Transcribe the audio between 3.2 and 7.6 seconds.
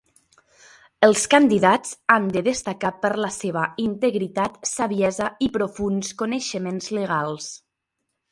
la seva integritat, saviesa i profunds coneixements legals.